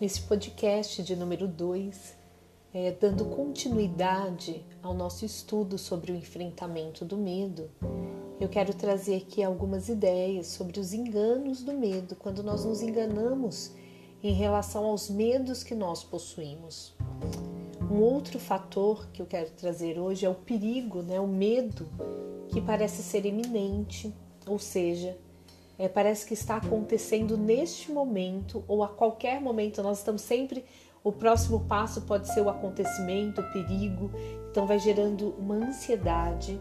nesse 0.00 0.22
podcast 0.22 1.02
de 1.02 1.14
número 1.14 1.46
2, 1.46 2.16
é, 2.72 2.90
dando 2.92 3.26
continuidade 3.26 4.64
ao 4.82 4.94
nosso 4.94 5.26
estudo 5.26 5.76
sobre 5.76 6.10
o 6.10 6.16
enfrentamento 6.16 7.04
do 7.04 7.18
medo, 7.18 7.70
eu 8.40 8.48
quero 8.48 8.72
trazer 8.72 9.16
aqui 9.16 9.42
algumas 9.42 9.90
ideias 9.90 10.46
sobre 10.46 10.80
os 10.80 10.94
enganos 10.94 11.62
do 11.62 11.74
medo, 11.74 12.16
quando 12.16 12.42
nós 12.42 12.64
nos 12.64 12.80
enganamos 12.80 13.72
em 14.22 14.32
relação 14.32 14.86
aos 14.86 15.10
medos 15.10 15.62
que 15.62 15.74
nós 15.74 16.02
possuímos. 16.02 16.96
Um 17.90 18.00
outro 18.00 18.38
fator 18.38 19.06
que 19.12 19.20
eu 19.20 19.26
quero 19.26 19.50
trazer 19.50 19.98
hoje 19.98 20.24
é 20.24 20.30
o 20.30 20.34
perigo, 20.34 21.02
né? 21.02 21.20
o 21.20 21.26
medo 21.26 21.86
que 22.48 22.62
parece 22.62 23.02
ser 23.02 23.26
iminente, 23.26 24.14
ou 24.46 24.58
seja, 24.58 25.18
é, 25.80 25.88
parece 25.88 26.26
que 26.26 26.34
está 26.34 26.58
acontecendo 26.58 27.38
neste 27.38 27.90
momento 27.90 28.62
ou 28.68 28.84
a 28.84 28.88
qualquer 28.88 29.40
momento. 29.40 29.82
Nós 29.82 29.98
estamos 29.98 30.20
sempre. 30.20 30.62
O 31.02 31.10
próximo 31.10 31.60
passo 31.60 32.02
pode 32.02 32.28
ser 32.28 32.42
o 32.42 32.50
acontecimento, 32.50 33.40
o 33.40 33.50
perigo, 33.50 34.10
então 34.50 34.66
vai 34.66 34.78
gerando 34.78 35.34
uma 35.38 35.54
ansiedade 35.54 36.60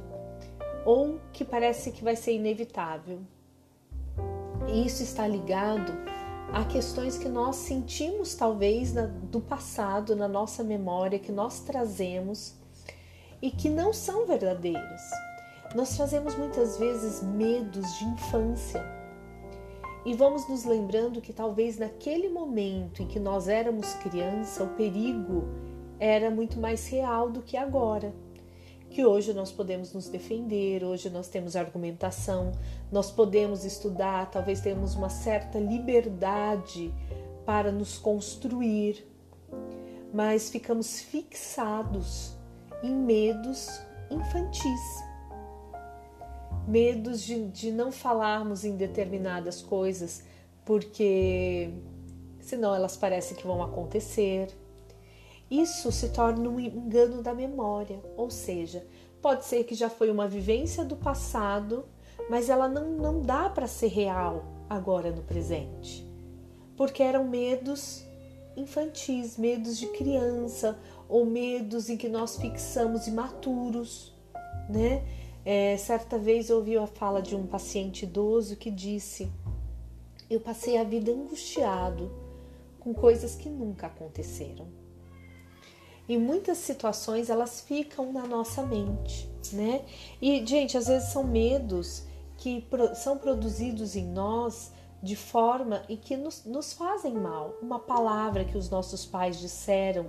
ou 0.86 1.20
que 1.34 1.44
parece 1.44 1.91
que 1.91 2.02
vai 2.02 2.16
ser 2.16 2.32
inevitável. 2.32 3.20
E 4.70 4.86
isso 4.86 5.04
está 5.04 5.27
ligado 5.27 5.91
a 6.54 6.63
questões 6.63 7.18
que 7.18 7.27
nós 7.27 7.58
sentimos, 7.58 8.34
talvez, 8.34 8.94
na, 8.94 9.08
do 9.08 9.41
passado, 9.41 10.16
na 10.16 10.30
nossa 10.30 10.63
memória, 10.63 11.20
que 11.20 11.34
nós 11.34 11.60
trazemos 11.60 12.55
e 13.41 13.52
que 13.52 13.70
não 13.70 13.91
são 13.91 14.26
verdadeiros. 14.26 15.02
Nós 15.76 15.98
fazemos 15.98 16.36
muitas 16.36 16.77
vezes 16.77 17.22
medos 17.22 17.86
de 17.99 18.05
infância 18.05 18.98
e 20.05 20.13
vamos 20.13 20.48
nos 20.48 20.63
lembrando 20.63 21.21
que 21.21 21.34
talvez 21.34 21.77
naquele 21.77 22.29
momento 22.29 23.01
em 23.01 23.07
que 23.07 23.20
nós 23.20 23.48
éramos 23.48 23.93
criança, 23.96 24.63
o 24.63 24.70
perigo 24.70 25.43
era 25.99 26.32
muito 26.32 26.60
mais 26.60 26.87
real 26.87 27.29
do 27.29 27.41
que 27.41 27.57
agora. 27.57 28.13
Que 28.90 29.05
hoje 29.05 29.34
nós 29.34 29.51
podemos 29.51 29.93
nos 29.93 30.07
defender, 30.07 30.84
hoje 30.84 31.09
nós 31.09 31.27
temos 31.27 31.55
argumentação, 31.55 32.51
nós 32.91 33.12
podemos 33.12 33.63
estudar, 33.63 34.32
talvez 34.32 34.62
temos 34.62 34.96
uma 34.96 35.09
certa 35.09 35.59
liberdade 35.59 36.91
para 37.46 37.71
nos 37.71 37.98
construir, 37.98 39.05
mas 40.13 40.49
ficamos 40.49 41.02
fixados 41.02 42.34
em 42.81 42.96
medos 42.96 43.79
infantis 44.09 45.09
medos 46.70 47.21
de, 47.21 47.48
de 47.48 47.71
não 47.71 47.91
falarmos 47.91 48.63
em 48.63 48.75
determinadas 48.75 49.62
coisas, 49.62 50.23
porque 50.63 51.71
senão 52.39 52.73
elas 52.73 52.95
parecem 52.95 53.35
que 53.35 53.45
vão 53.45 53.63
acontecer. 53.63 54.49
Isso 55.49 55.91
se 55.91 56.09
torna 56.09 56.47
um 56.47 56.59
engano 56.59 57.23
da 57.23 57.34
memória, 57.34 57.99
ou 58.15 58.29
seja, 58.29 58.85
pode 59.20 59.45
ser 59.45 59.63
que 59.63 59.73
já 59.73 59.90
foi 59.90 60.12
uma 60.12 60.27
vivência 60.27 60.85
do 60.85 60.95
passado, 60.95 61.85
mas 62.29 62.49
ela 62.49 62.67
não, 62.67 62.91
não 62.91 63.21
dá 63.21 63.49
para 63.49 63.65
ser 63.65 63.87
real 63.87 64.45
agora 64.69 65.12
no 65.12 65.23
presente, 65.23 66.07
porque 66.78 67.01
eram 67.01 67.28
medos 67.28 68.06
infantis, 68.56 69.38
medos 69.38 69.78
de 69.78 69.88
criança 69.88 70.78
ou 71.07 71.25
medos 71.25 71.90
em 71.90 71.97
que 71.97 72.07
nós 72.07 72.38
fixamos 72.38 73.07
imaturos, 73.07 74.13
né? 74.69 75.03
É, 75.45 75.78
certa 75.78 76.18
vez 76.18 76.50
eu 76.50 76.57
ouvi 76.57 76.78
a 76.78 76.85
fala 76.85 77.22
de 77.22 77.35
um 77.35 77.47
paciente 77.47 78.03
idoso 78.03 78.56
que 78.56 78.69
disse: 78.69 79.31
Eu 80.29 80.40
passei 80.40 80.78
a 80.78 80.84
vida 80.84 81.12
angustiado 81.12 82.12
com 82.79 82.94
coisas 82.94 83.35
que 83.35 83.50
nunca 83.50 83.88
aconteceram. 83.88 84.68
E 86.08 86.18
muitas 86.18 86.58
situações 86.58 87.30
elas 87.30 87.62
ficam 87.62 88.12
na 88.12 88.25
nossa 88.25 88.64
mente, 88.64 89.30
né? 89.53 89.86
E, 90.19 90.44
gente, 90.46 90.75
às 90.75 90.88
vezes 90.88 91.09
são 91.09 91.24
medos 91.24 92.03
que 92.38 92.66
são 92.96 93.18
produzidos 93.18 93.96
em 93.96 94.06
nós 94.06 94.72
de 95.03 95.16
forma 95.16 95.84
e 95.88 95.96
que 95.96 96.18
nos, 96.18 96.46
nos 96.46 96.74
fazem 96.74 97.14
mal. 97.14 97.56
Uma 97.62 97.80
palavra 97.80 98.44
que 98.44 98.58
os 98.58 98.69
nossos 98.69 99.06
pais 99.06 99.40
disseram 99.40 100.08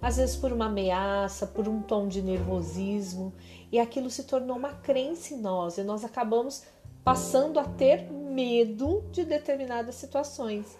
às 0.00 0.16
vezes 0.16 0.36
por 0.36 0.52
uma 0.52 0.66
ameaça, 0.66 1.46
por 1.46 1.68
um 1.68 1.82
tom 1.82 2.08
de 2.08 2.22
nervosismo, 2.22 3.32
e 3.70 3.78
aquilo 3.78 4.10
se 4.10 4.24
tornou 4.24 4.56
uma 4.56 4.72
crença 4.72 5.34
em 5.34 5.38
nós 5.38 5.78
e 5.78 5.82
nós 5.82 6.04
acabamos 6.04 6.64
passando 7.04 7.58
a 7.58 7.64
ter 7.64 8.10
medo 8.10 9.04
de 9.10 9.24
determinadas 9.24 9.94
situações. 9.94 10.76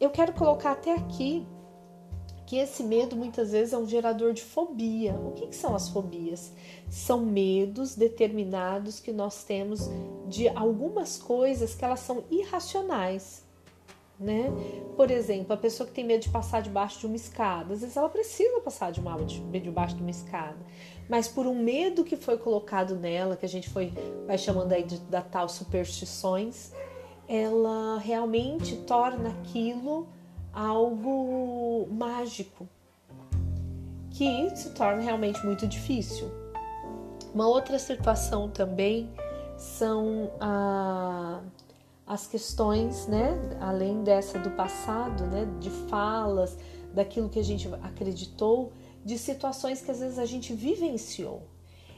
Eu 0.00 0.10
quero 0.10 0.32
colocar 0.32 0.72
até 0.72 0.94
aqui 0.94 1.46
que 2.46 2.56
esse 2.56 2.82
medo 2.82 3.14
muitas 3.14 3.52
vezes 3.52 3.74
é 3.74 3.78
um 3.78 3.86
gerador 3.86 4.32
de 4.32 4.42
fobia. 4.42 5.12
O 5.12 5.32
que, 5.32 5.48
que, 5.48 5.56
são 5.56 5.74
as 5.74 5.90
fobias? 5.90 6.50
São 6.88 7.20
medos 7.20 7.94
determinados 7.94 9.00
que 9.00 9.12
nós 9.12 9.44
temos 9.44 9.90
de 10.26 10.48
algumas 10.48 11.18
coisas 11.18 11.74
que 11.74 11.84
elas 11.84 12.00
são 12.00 12.24
irracionais 12.30 13.46
né? 14.18 14.50
Por 14.96 15.10
exemplo, 15.10 15.52
a 15.52 15.56
pessoa 15.56 15.86
que 15.86 15.92
tem 15.92 16.04
medo 16.04 16.22
de 16.22 16.28
passar 16.28 16.60
debaixo 16.60 16.98
de 16.98 17.06
uma 17.06 17.16
escada, 17.16 17.74
às 17.74 17.80
vezes 17.80 17.96
ela 17.96 18.08
precisa 18.08 18.60
passar 18.60 18.90
de 18.90 19.00
uma, 19.00 19.16
de, 19.18 19.40
debaixo 19.60 19.94
de 19.94 20.02
uma 20.02 20.10
escada, 20.10 20.58
mas 21.08 21.28
por 21.28 21.46
um 21.46 21.54
medo 21.54 22.02
que 22.02 22.16
foi 22.16 22.36
colocado 22.36 22.96
nela, 22.96 23.36
que 23.36 23.46
a 23.46 23.48
gente 23.48 23.68
foi 23.70 23.92
vai 24.26 24.36
chamando 24.36 24.72
aí 24.72 24.82
de, 24.82 24.98
da 25.02 25.22
tal 25.22 25.48
superstições, 25.48 26.72
ela 27.28 27.98
realmente 27.98 28.76
torna 28.78 29.30
aquilo 29.30 30.08
algo 30.52 31.86
mágico, 31.92 32.68
que 34.10 34.50
se 34.56 34.70
torna 34.70 35.00
realmente 35.02 35.44
muito 35.46 35.66
difícil. 35.68 36.28
Uma 37.32 37.46
outra 37.46 37.78
situação 37.78 38.48
também 38.48 39.08
são 39.56 40.32
a 40.40 41.40
as 42.08 42.26
questões, 42.26 43.06
né, 43.06 43.38
além 43.60 44.02
dessa 44.02 44.38
do 44.38 44.50
passado, 44.50 45.24
né, 45.26 45.46
de 45.60 45.68
falas, 45.68 46.56
daquilo 46.94 47.28
que 47.28 47.38
a 47.38 47.44
gente 47.44 47.68
acreditou, 47.82 48.72
de 49.04 49.18
situações 49.18 49.82
que 49.82 49.90
às 49.90 50.00
vezes 50.00 50.18
a 50.18 50.24
gente 50.24 50.54
vivenciou. 50.54 51.42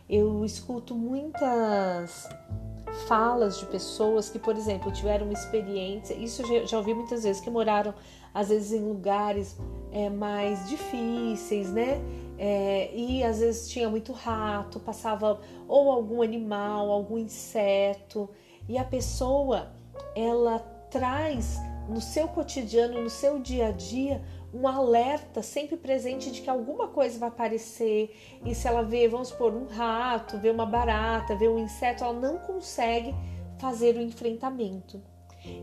Eu 0.09 0.45
escuto 0.45 0.97
muitas 0.97 2.29
falas 3.07 3.61
de 3.61 3.67
pessoas 3.67 4.29
que, 4.29 4.39
por 4.39 4.57
exemplo, 4.57 4.91
tiveram 4.91 5.27
uma 5.27 5.33
experiência, 5.33 6.13
isso 6.15 6.43
eu 6.43 6.67
já 6.67 6.79
ouvi 6.79 6.93
muitas 6.93 7.23
vezes, 7.23 7.41
que 7.41 7.49
moraram 7.49 7.95
às 8.35 8.49
vezes 8.49 8.73
em 8.73 8.85
lugares 8.85 9.57
é, 9.93 10.11
mais 10.11 10.69
difíceis, 10.69 11.71
né? 11.73 12.01
É, 12.37 12.91
e 12.93 13.23
às 13.23 13.39
vezes 13.39 13.69
tinha 13.69 13.89
muito 13.89 14.13
rato, 14.13 14.81
passava 14.81 15.41
ou 15.69 15.89
algum 15.91 16.21
animal, 16.21 16.91
algum 16.91 17.17
inseto, 17.17 18.29
e 18.69 18.77
a 18.77 18.85
pessoa 18.85 19.71
ela 20.15 20.59
traz 20.91 21.59
no 21.89 22.01
seu 22.01 22.29
cotidiano, 22.29 23.03
no 23.03 23.11
seu 23.11 23.39
dia 23.39 23.69
a 23.69 23.73
dia, 23.73 24.23
um 24.53 24.67
alerta 24.67 25.43
sempre 25.43 25.77
presente 25.77 26.31
de 26.31 26.41
que 26.41 26.51
alguma 26.51 26.89
coisa 26.89 27.19
vai 27.19 27.29
aparecer. 27.29 28.17
E 28.45 28.55
se 28.55 28.67
ela 28.67 28.83
vê, 28.83 29.09
vamos 29.09 29.29
supor, 29.29 29.55
um 29.55 29.67
rato, 29.67 30.39
vê 30.39 30.51
uma 30.51 30.67
barata, 30.67 31.37
vê 31.37 31.49
um 31.49 31.59
inseto, 31.59 32.05
ela 32.05 32.13
não 32.13 32.39
consegue 32.39 33.15
fazer 33.59 33.97
o 33.97 34.01
enfrentamento. 34.01 35.01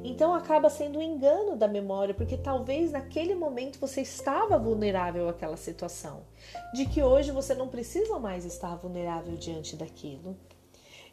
Então 0.03 0.33
acaba 0.33 0.69
sendo 0.69 0.99
um 0.99 1.01
engano 1.01 1.55
da 1.55 1.67
memória, 1.67 2.13
porque 2.13 2.35
talvez 2.35 2.91
naquele 2.91 3.35
momento 3.35 3.79
você 3.79 4.01
estava 4.01 4.57
vulnerável 4.57 5.29
àquela 5.29 5.57
situação, 5.57 6.23
de 6.73 6.85
que 6.87 7.03
hoje 7.03 7.31
você 7.31 7.53
não 7.53 7.67
precisa 7.67 8.17
mais 8.17 8.43
estar 8.43 8.75
vulnerável 8.75 9.35
diante 9.35 9.75
daquilo. 9.75 10.35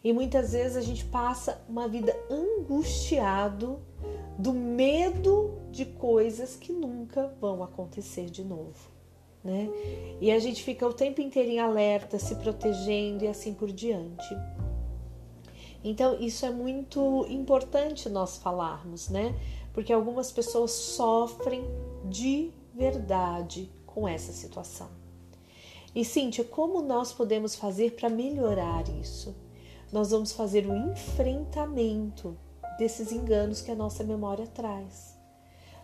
E 0.04 0.12
muitas 0.12 0.52
vezes 0.52 0.76
a 0.76 0.82
gente 0.82 1.02
passa 1.06 1.64
uma 1.66 1.88
vida 1.88 2.14
angustiado 2.30 3.80
do 4.38 4.52
medo 4.52 5.58
de 5.70 5.86
coisas 5.86 6.56
que 6.56 6.74
nunca 6.74 7.34
vão 7.40 7.62
acontecer 7.62 8.26
de 8.26 8.44
novo, 8.44 8.90
né? 9.42 9.70
E 10.20 10.30
a 10.30 10.38
gente 10.38 10.62
fica 10.62 10.86
o 10.86 10.92
tempo 10.92 11.22
inteiro 11.22 11.48
em 11.48 11.58
alerta, 11.58 12.18
se 12.18 12.34
protegendo 12.36 13.24
e 13.24 13.28
assim 13.28 13.54
por 13.54 13.72
diante. 13.72 14.28
Então, 15.82 16.20
isso 16.20 16.44
é 16.44 16.50
muito 16.50 17.26
importante 17.30 18.10
nós 18.10 18.36
falarmos, 18.36 19.08
né? 19.08 19.34
Porque 19.72 19.92
algumas 19.92 20.30
pessoas 20.30 20.70
sofrem 20.72 21.64
de 22.04 22.50
verdade 22.74 23.70
com 23.86 24.06
essa 24.06 24.32
situação. 24.32 24.88
E 25.94 26.04
Cíntia, 26.04 26.44
como 26.44 26.82
nós 26.82 27.12
podemos 27.12 27.54
fazer 27.54 27.92
para 27.92 28.10
melhorar 28.10 28.84
isso? 29.00 29.34
Nós 29.94 30.10
vamos 30.10 30.32
fazer 30.32 30.66
o 30.66 30.76
enfrentamento 30.76 32.36
desses 32.76 33.12
enganos 33.12 33.60
que 33.60 33.70
a 33.70 33.76
nossa 33.76 34.02
memória 34.02 34.44
traz. 34.44 35.16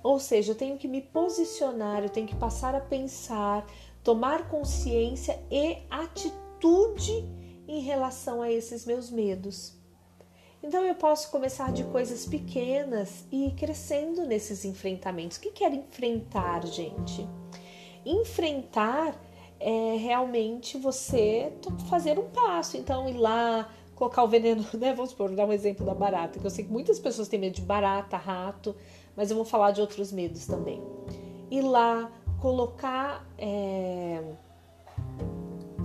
Ou 0.02 0.18
seja, 0.18 0.50
eu 0.50 0.56
tenho 0.56 0.76
que 0.76 0.88
me 0.88 1.00
posicionar, 1.00 2.02
eu 2.02 2.08
tenho 2.08 2.26
que 2.26 2.34
passar 2.34 2.74
a 2.74 2.80
pensar, 2.80 3.64
tomar 4.02 4.48
consciência 4.48 5.40
e 5.48 5.78
atitude 5.88 7.24
em 7.68 7.82
relação 7.82 8.42
a 8.42 8.50
esses 8.50 8.84
meus 8.84 9.12
medos. 9.12 9.78
Então 10.60 10.84
eu 10.84 10.96
posso 10.96 11.30
começar 11.30 11.70
de 11.70 11.84
coisas 11.84 12.26
pequenas 12.26 13.24
e 13.30 13.46
ir 13.46 13.54
crescendo 13.54 14.26
nesses 14.26 14.64
enfrentamentos. 14.64 15.36
O 15.36 15.40
que 15.40 15.52
quer 15.52 15.72
enfrentar, 15.72 16.66
gente? 16.66 17.24
Enfrentar 18.04 19.14
é 19.60 19.96
realmente 19.98 20.78
você 20.78 21.52
fazer 21.88 22.18
um 22.18 22.28
passo. 22.30 22.76
Então, 22.78 23.08
ir 23.08 23.16
lá, 23.16 23.70
colocar 24.00 24.24
o 24.24 24.28
veneno, 24.28 24.64
né? 24.72 24.94
Vamos 24.94 25.10
supor, 25.10 25.30
dar 25.30 25.44
um 25.44 25.52
exemplo 25.52 25.84
da 25.84 25.94
barata, 25.94 26.40
que 26.40 26.46
eu 26.46 26.50
sei 26.50 26.64
que 26.64 26.72
muitas 26.72 26.98
pessoas 26.98 27.28
têm 27.28 27.38
medo 27.38 27.56
de 27.56 27.62
barata, 27.62 28.16
rato, 28.16 28.74
mas 29.14 29.30
eu 29.30 29.36
vou 29.36 29.44
falar 29.44 29.72
de 29.72 29.82
outros 29.82 30.10
medos 30.10 30.46
também. 30.46 30.82
Ir 31.50 31.60
lá, 31.60 32.10
colocar 32.40 33.26
é, 33.36 34.22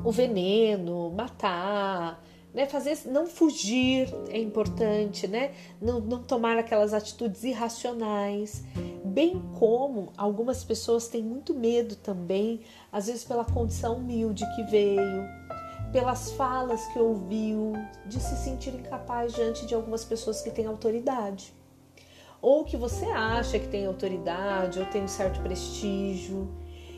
o 0.03 0.11
veneno, 0.11 1.11
matar, 1.11 2.23
né? 2.53 2.65
Fazer, 2.65 2.97
não 3.07 3.27
fugir 3.27 4.07
é 4.29 4.39
importante, 4.39 5.27
né? 5.27 5.51
Não, 5.81 5.99
não 5.99 6.23
tomar 6.23 6.57
aquelas 6.57 6.93
atitudes 6.93 7.43
irracionais, 7.43 8.63
bem 9.03 9.41
como 9.59 10.13
algumas 10.15 10.63
pessoas 10.63 11.09
têm 11.09 11.21
muito 11.21 11.53
medo 11.53 11.97
também, 11.97 12.61
às 12.89 13.07
vezes 13.07 13.25
pela 13.25 13.43
condição 13.43 13.97
humilde 13.97 14.45
que 14.55 14.63
veio, 14.63 15.44
pelas 15.91 16.31
falas 16.31 16.85
que 16.87 16.99
ouviu, 16.99 17.73
de 18.05 18.19
se 18.19 18.35
sentir 18.35 18.73
incapaz 18.73 19.33
diante 19.33 19.65
de 19.65 19.73
algumas 19.73 20.03
pessoas 20.03 20.41
que 20.41 20.51
têm 20.51 20.65
autoridade. 20.65 21.53
Ou 22.41 22.63
que 22.63 22.77
você 22.77 23.05
acha 23.05 23.57
que 23.57 23.67
tem 23.67 23.85
autoridade 23.85 24.79
ou 24.79 24.85
tem 24.85 25.03
um 25.03 25.07
certo 25.07 25.41
prestígio. 25.41 26.53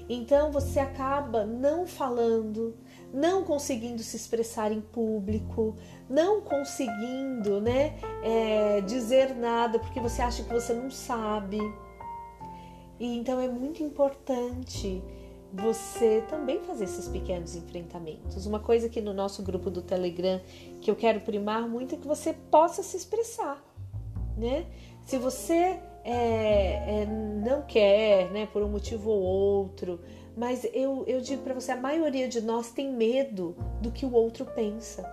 Então 0.09 0.51
você 0.51 0.79
acaba 0.79 1.45
não 1.45 1.85
falando, 1.85 2.75
não 3.13 3.43
conseguindo 3.43 4.01
se 4.01 4.15
expressar 4.15 4.71
em 4.71 4.81
público, 4.81 5.75
não 6.09 6.41
conseguindo 6.41 7.59
né, 7.61 7.97
é, 8.23 8.81
dizer 8.81 9.35
nada 9.35 9.79
porque 9.79 9.99
você 9.99 10.21
acha 10.21 10.43
que 10.43 10.53
você 10.53 10.73
não 10.73 10.89
sabe. 10.89 11.59
E 12.99 13.17
então 13.17 13.39
é 13.39 13.47
muito 13.47 13.83
importante 13.83 15.03
você 15.53 16.23
também 16.29 16.61
fazer 16.61 16.83
esses 16.83 17.07
pequenos 17.07 17.55
enfrentamentos. 17.55 18.45
Uma 18.45 18.59
coisa 18.59 18.89
que 18.89 19.01
no 19.01 19.13
nosso 19.13 19.41
grupo 19.43 19.69
do 19.69 19.81
Telegram 19.81 20.41
que 20.81 20.91
eu 20.91 20.95
quero 20.95 21.21
primar 21.21 21.67
muito 21.67 21.95
é 21.95 21.97
que 21.97 22.07
você 22.07 22.33
possa 22.33 22.83
se 22.83 22.97
expressar, 22.97 23.63
né? 24.37 24.65
Se 25.05 25.17
você 25.17 25.79
é, 26.03 27.01
é, 27.01 27.05
não 27.05 27.61
quer, 27.61 28.29
né, 28.31 28.45
por 28.45 28.61
um 28.61 28.69
motivo 28.69 29.09
ou 29.09 29.21
outro, 29.21 29.99
mas 30.37 30.65
eu, 30.73 31.03
eu 31.07 31.19
digo 31.19 31.41
para 31.41 31.53
você, 31.53 31.71
a 31.71 31.75
maioria 31.75 32.27
de 32.27 32.41
nós 32.41 32.71
tem 32.71 32.91
medo 32.91 33.55
do 33.81 33.91
que 33.91 34.05
o 34.05 34.13
outro 34.13 34.45
pensa. 34.45 35.03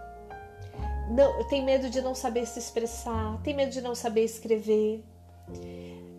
Não, 1.11 1.47
tem 1.49 1.65
medo 1.65 1.89
de 1.89 2.01
não 2.01 2.15
saber 2.15 2.47
se 2.47 2.59
expressar, 2.59 3.41
tem 3.43 3.55
medo 3.55 3.73
de 3.73 3.81
não 3.81 3.95
saber 3.95 4.25
escrever. 4.25 5.03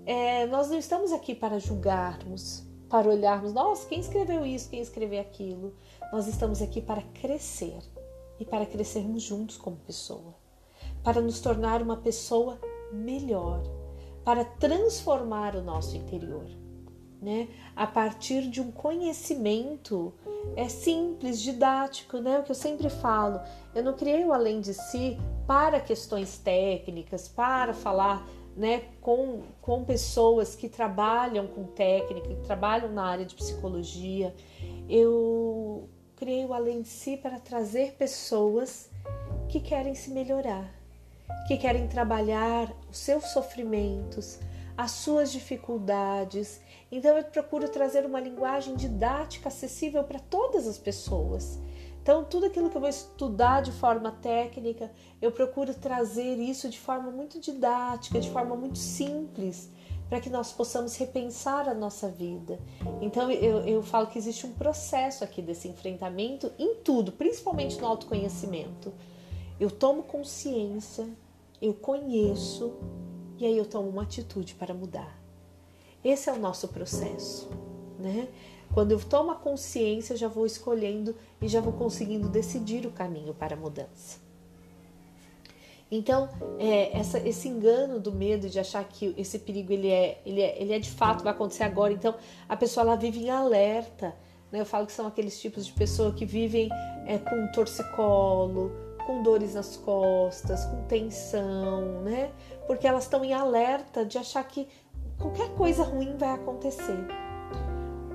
É, 0.05 0.45
nós 0.47 0.69
não 0.69 0.77
estamos 0.77 1.11
aqui 1.11 1.33
para 1.33 1.59
julgarmos, 1.59 2.63
para 2.89 3.09
olharmos, 3.09 3.53
nossa, 3.53 3.87
quem 3.87 3.99
escreveu 3.99 4.45
isso, 4.45 4.69
quem 4.69 4.81
escreveu 4.81 5.19
aquilo. 5.19 5.73
Nós 6.11 6.27
estamos 6.27 6.61
aqui 6.61 6.81
para 6.81 7.01
crescer 7.01 7.79
e 8.39 8.45
para 8.45 8.65
crescermos 8.65 9.23
juntos 9.23 9.57
como 9.57 9.77
pessoa, 9.77 10.35
para 11.03 11.21
nos 11.21 11.39
tornar 11.39 11.81
uma 11.81 11.97
pessoa 11.97 12.59
melhor, 12.91 13.61
para 14.23 14.45
transformar 14.45 15.55
o 15.55 15.63
nosso 15.63 15.95
interior. 15.95 16.45
Né? 17.21 17.47
A 17.75 17.87
partir 17.87 18.49
de 18.49 18.61
um 18.61 18.71
conhecimento 18.71 20.13
é 20.55 20.67
simples, 20.67 21.41
didático, 21.41 22.19
né? 22.19 22.39
O 22.39 22.43
que 22.43 22.51
eu 22.51 22.55
sempre 22.55 22.89
falo. 22.89 23.39
Eu 23.73 23.83
não 23.83 23.93
criei 23.93 24.23
o 24.25 24.33
além 24.33 24.61
de 24.61 24.73
si 24.73 25.17
para 25.47 25.79
questões 25.79 26.37
técnicas, 26.37 27.27
para 27.27 27.73
falar 27.73 28.27
né, 28.55 28.83
com, 29.01 29.43
com 29.61 29.83
pessoas 29.83 30.55
que 30.55 30.69
trabalham 30.69 31.45
com 31.47 31.65
técnica, 31.65 32.29
que 32.29 32.41
trabalham 32.45 32.91
na 32.91 33.03
área 33.03 33.25
de 33.25 33.35
psicologia. 33.35 34.33
Eu 34.89 35.89
criei 36.15 36.45
o 36.45 36.53
Além 36.53 36.81
de 36.81 36.87
Si 36.87 37.17
para 37.17 37.39
trazer 37.39 37.93
pessoas 37.93 38.89
que 39.49 39.59
querem 39.59 39.93
se 39.93 40.09
melhorar, 40.09 40.73
que 41.47 41.57
querem 41.57 41.87
trabalhar 41.87 42.73
os 42.89 42.97
seus 42.97 43.25
sofrimentos, 43.25 44.39
as 44.77 44.91
suas 44.91 45.31
dificuldades. 45.31 46.61
Então 46.91 47.17
eu 47.17 47.23
procuro 47.25 47.67
trazer 47.67 48.05
uma 48.05 48.19
linguagem 48.19 48.75
didática 48.75 49.49
acessível 49.49 50.03
para 50.03 50.19
todas 50.19 50.67
as 50.67 50.77
pessoas. 50.77 51.59
Então, 52.05 52.23
tudo 52.23 52.45
aquilo 52.45 52.69
que 52.69 52.77
eu 52.77 52.81
vou 52.81 52.87
estudar 52.87 53.63
de 53.63 53.71
forma 53.71 54.11
técnica, 54.11 54.91
eu 55.19 55.31
procuro 55.31 55.73
trazer 55.73 56.37
isso 56.37 56.69
de 56.69 56.79
forma 56.79 57.09
muito 57.09 57.39
didática, 57.39 58.19
de 58.19 58.29
forma 58.29 58.55
muito 58.55 58.77
simples, 58.77 59.71
para 60.07 60.19
que 60.19 60.29
nós 60.29 60.53
possamos 60.53 60.95
repensar 60.97 61.67
a 61.67 61.73
nossa 61.73 62.07
vida. 62.07 62.59
Então, 63.01 63.31
eu, 63.31 63.61
eu 63.61 63.81
falo 63.81 64.05
que 64.05 64.19
existe 64.19 64.45
um 64.45 64.53
processo 64.53 65.23
aqui 65.23 65.41
desse 65.41 65.67
enfrentamento 65.67 66.51
em 66.59 66.75
tudo, 66.75 67.11
principalmente 67.11 67.81
no 67.81 67.87
autoconhecimento. 67.87 68.93
Eu 69.59 69.71
tomo 69.71 70.03
consciência, 70.03 71.09
eu 71.59 71.73
conheço 71.73 72.71
e 73.39 73.47
aí 73.47 73.57
eu 73.57 73.65
tomo 73.65 73.89
uma 73.89 74.03
atitude 74.03 74.53
para 74.53 74.75
mudar. 74.75 75.19
Esse 76.03 76.29
é 76.29 76.33
o 76.33 76.37
nosso 76.37 76.67
processo, 76.67 77.49
né? 77.97 78.27
Quando 78.75 78.91
eu 78.91 78.99
tomo 78.99 79.31
a 79.31 79.35
consciência, 79.35 80.11
eu 80.11 80.17
já 80.17 80.27
vou 80.27 80.45
escolhendo 80.45 81.15
e 81.41 81.47
já 81.47 81.61
vou 81.61 81.71
conseguindo 81.71 82.27
decidir 82.27 82.85
o 82.85 82.91
caminho 82.91 83.33
para 83.33 83.55
a 83.55 83.57
mudança. 83.57 84.19
Então, 85.89 86.27
é, 86.59 86.99
essa, 86.99 87.17
esse 87.25 87.47
engano 87.47 88.01
do 88.01 88.11
medo 88.11 88.49
de 88.49 88.59
achar 88.59 88.83
que 88.83 89.15
esse 89.17 89.39
perigo 89.39 89.71
ele 89.71 89.89
é, 89.89 90.21
ele 90.25 90.41
é, 90.41 90.61
ele 90.61 90.73
é 90.73 90.79
de 90.79 90.91
fato 90.91 91.23
vai 91.23 91.31
acontecer 91.31 91.63
agora. 91.63 91.93
Então, 91.93 92.15
a 92.49 92.57
pessoa 92.57 92.85
ela 92.85 92.97
vive 92.97 93.23
em 93.23 93.29
alerta. 93.29 94.13
Né? 94.51 94.59
Eu 94.59 94.65
falo 94.65 94.85
que 94.85 94.91
são 94.91 95.07
aqueles 95.07 95.39
tipos 95.39 95.65
de 95.65 95.71
pessoa 95.71 96.11
que 96.11 96.25
vivem 96.25 96.67
é, 97.05 97.17
com 97.17 97.47
torcicolo, 97.53 98.73
com 99.07 99.23
dores 99.23 99.53
nas 99.53 99.77
costas, 99.77 100.65
com 100.65 100.83
tensão, 100.83 102.01
né? 102.01 102.29
Porque 102.67 102.85
elas 102.85 103.05
estão 103.05 103.23
em 103.23 103.33
alerta 103.33 104.05
de 104.05 104.17
achar 104.17 104.43
que 104.43 104.67
qualquer 105.17 105.47
coisa 105.55 105.81
ruim 105.83 106.17
vai 106.17 106.31
acontecer. 106.31 107.24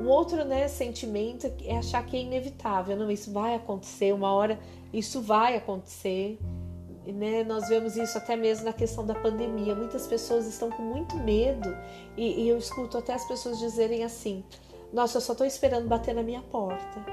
Um 0.01 0.09
outro 0.09 0.45
né, 0.45 0.67
sentimento 0.67 1.53
é 1.63 1.77
achar 1.77 2.05
que 2.07 2.17
é 2.17 2.21
inevitável, 2.21 2.97
não, 2.97 3.11
isso 3.11 3.31
vai 3.31 3.55
acontecer, 3.55 4.15
uma 4.15 4.33
hora 4.33 4.59
isso 4.93 5.21
vai 5.21 5.57
acontecer. 5.57 6.39
Né? 7.07 7.45
Nós 7.45 7.69
vemos 7.69 7.97
isso 7.97 8.17
até 8.17 8.37
mesmo 8.37 8.65
na 8.65 8.73
questão 8.73 9.05
da 9.05 9.15
pandemia. 9.15 9.75
Muitas 9.75 10.07
pessoas 10.07 10.47
estão 10.47 10.71
com 10.71 10.83
muito 10.83 11.17
medo 11.17 11.77
e, 12.17 12.43
e 12.45 12.49
eu 12.49 12.57
escuto 12.57 12.99
até 12.99 13.13
as 13.13 13.27
pessoas 13.27 13.59
dizerem 13.59 14.05
assim: 14.05 14.45
Nossa, 14.93 15.19
eu 15.19 15.21
só 15.21 15.33
estou 15.33 15.47
esperando 15.47 15.87
bater 15.87 16.15
na 16.15 16.23
minha 16.23 16.43
porta. 16.43 17.05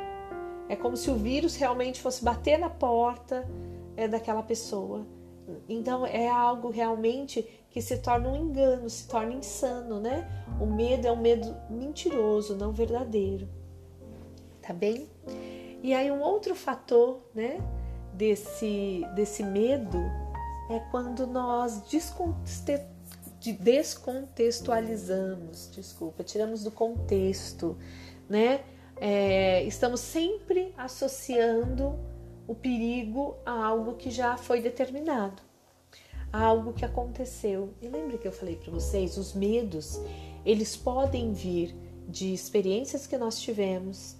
É 0.69 0.75
como 0.75 0.97
se 0.97 1.09
o 1.09 1.15
vírus 1.15 1.55
realmente 1.55 2.01
fosse 2.01 2.23
bater 2.23 2.57
na 2.57 2.69
porta 2.69 3.47
é, 3.95 4.07
daquela 4.07 4.43
pessoa. 4.43 5.05
Então 5.67 6.05
é 6.05 6.29
algo 6.29 6.69
realmente 6.69 7.47
que 7.77 7.81
se 7.83 7.99
torna 7.99 8.29
um 8.29 8.35
engano, 8.35 8.89
se 8.89 9.07
torna 9.07 9.35
insano, 9.35 9.99
né? 9.99 10.27
O 10.59 10.65
medo 10.65 11.05
é 11.05 11.11
um 11.11 11.21
medo 11.21 11.55
mentiroso, 11.69 12.55
não 12.55 12.71
verdadeiro. 12.71 13.47
Tá 14.63 14.73
bem? 14.73 15.07
E 15.83 15.93
aí 15.93 16.09
um 16.09 16.19
outro 16.19 16.55
fator, 16.55 17.19
né, 17.35 17.59
desse 18.11 19.05
desse 19.13 19.43
medo 19.43 19.99
é 20.71 20.79
quando 20.89 21.27
nós 21.27 21.83
descontextualizamos, 23.59 25.69
desculpa, 25.71 26.23
tiramos 26.23 26.63
do 26.63 26.71
contexto, 26.71 27.77
né? 28.27 28.61
É, 28.95 29.63
estamos 29.65 29.99
sempre 29.99 30.73
associando 30.75 31.95
o 32.47 32.55
perigo 32.55 33.37
a 33.45 33.51
algo 33.51 33.93
que 33.93 34.09
já 34.09 34.35
foi 34.35 34.61
determinado, 34.61 35.43
a 36.31 36.43
algo 36.43 36.73
que 36.73 36.85
aconteceu. 36.85 37.73
E 37.81 37.87
lembre 37.87 38.17
que 38.17 38.27
eu 38.27 38.31
falei 38.31 38.55
para 38.55 38.71
vocês, 38.71 39.17
os 39.17 39.33
medos, 39.33 39.99
eles 40.45 40.75
podem 40.75 41.33
vir 41.33 41.75
de 42.07 42.33
experiências 42.33 43.05
que 43.05 43.17
nós 43.17 43.39
tivemos, 43.39 44.15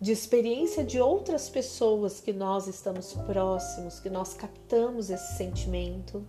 de 0.00 0.12
experiência 0.12 0.84
de 0.84 1.00
outras 1.00 1.48
pessoas 1.48 2.20
que 2.20 2.32
nós 2.32 2.66
estamos 2.66 3.12
próximos, 3.12 4.00
que 4.00 4.08
nós 4.08 4.32
captamos 4.32 5.10
esse 5.10 5.36
sentimento 5.36 6.24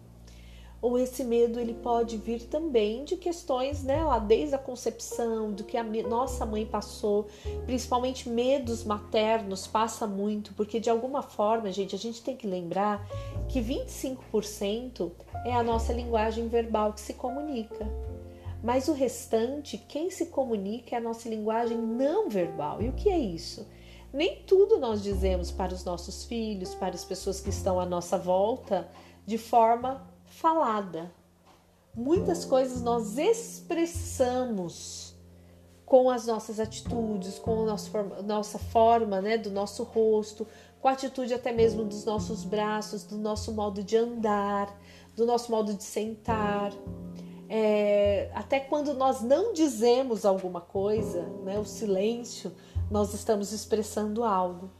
ou 0.82 0.98
esse 0.98 1.24
medo 1.24 1.60
ele 1.60 1.76
pode 1.76 2.18
vir 2.18 2.42
também 2.44 3.06
de 3.06 3.16
questões, 3.16 3.84
né, 3.84 4.04
lá 4.04 4.18
desde 4.18 4.56
a 4.56 4.58
concepção, 4.58 5.52
do 5.52 5.64
que 5.64 5.78
a 5.78 5.84
nossa 5.84 6.44
mãe 6.46 6.66
passou, 6.66 7.28
principalmente 7.66 8.28
medos 8.28 8.84
maternos 8.84 9.68
passa 9.68 10.08
muito, 10.08 10.54
porque 10.56 10.80
de 10.80 10.90
alguma 10.90 11.22
forma, 11.22 11.72
gente, 11.72 11.94
a 11.94 12.00
gente 12.00 12.24
tem 12.24 12.36
que 12.36 12.48
lembrar 12.48 13.08
que 13.52 13.60
25% 13.60 15.12
é 15.46 15.54
a 15.54 15.62
nossa 15.62 15.92
linguagem 15.92 16.48
verbal 16.48 16.94
que 16.94 17.02
se 17.02 17.14
comunica. 17.14 17.86
Mas 18.64 18.88
o 18.88 18.94
restante, 18.94 19.78
quem 19.78 20.10
se 20.10 20.28
comunica 20.28 20.96
é 20.96 20.98
a 20.98 21.02
nossa 21.02 21.28
linguagem 21.28 21.78
não 21.78 22.30
verbal. 22.30 22.82
E 22.82 22.88
o 22.88 22.94
que 22.94 23.10
é 23.10 23.18
isso? 23.18 23.68
Nem 24.14 24.44
tudo 24.44 24.80
nós 24.80 25.04
dizemos 25.04 25.52
para 25.52 25.74
os 25.74 25.84
nossos 25.84 26.24
filhos, 26.24 26.74
para 26.76 26.96
as 26.96 27.04
pessoas 27.04 27.42
que 27.42 27.50
estão 27.50 27.78
à 27.78 27.86
nossa 27.86 28.18
volta, 28.18 28.88
de 29.26 29.38
forma 29.38 30.08
falada. 30.26 31.12
Muitas 31.94 32.46
coisas 32.46 32.82
nós 32.82 33.18
expressamos 33.18 35.14
com 35.86 36.10
as 36.10 36.26
nossas 36.26 36.58
atitudes, 36.58 37.38
com 37.38 37.64
a 37.64 37.66
nossa, 37.66 38.04
nossa 38.24 38.58
forma, 38.58 39.20
né, 39.20 39.38
do 39.38 39.52
nosso 39.52 39.84
rosto, 39.84 40.48
com 40.82 40.88
a 40.88 40.94
atitude 40.94 41.34
até 41.34 41.52
mesmo 41.52 41.84
dos 41.84 42.04
nossos 42.04 42.44
braços, 42.44 43.04
do 43.04 43.18
nosso 43.18 43.54
modo 43.54 43.84
de 43.84 43.96
andar, 43.96 44.76
do 45.16 45.26
nosso 45.26 45.52
modo 45.52 45.74
de 45.74 45.84
sentar. 45.84 46.74
É, 47.48 48.32
até 48.34 48.60
quando 48.60 48.94
nós 48.94 49.22
não 49.22 49.54
dizemos 49.54 50.26
alguma 50.26 50.62
coisa, 50.62 51.22
né, 51.44 51.60
o 51.60 51.66
silêncio, 51.66 52.52
nós 52.90 53.14
estamos 53.14 53.52
expressando 53.52 54.24
algo. 54.24 54.72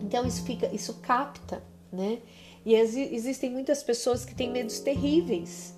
Então 0.00 0.24
isso 0.24 0.42
fica, 0.44 0.66
isso 0.74 0.94
capta, 1.02 1.62
né? 1.92 2.20
E 2.64 2.74
existem 2.74 3.50
muitas 3.50 3.82
pessoas 3.82 4.24
que 4.24 4.34
têm 4.34 4.50
medos 4.50 4.78
terríveis 4.80 5.77